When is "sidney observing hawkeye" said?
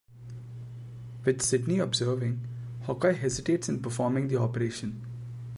1.43-3.11